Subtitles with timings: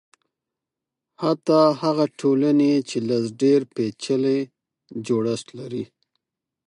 [1.21, 2.97] حتی هغه ټولنې چې
[3.41, 4.39] ډېر لږ پېچلی
[5.05, 5.83] جوړښت لري.